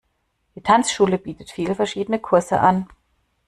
Die 0.55 0.61
Tanzschule 0.61 1.19
bietet 1.19 1.51
viele 1.51 1.75
verschiedene 1.75 2.17
Kurse 2.17 2.59
an. 2.59 2.87